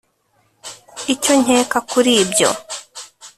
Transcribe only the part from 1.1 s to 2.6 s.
Icyo nkeka kuli ibyo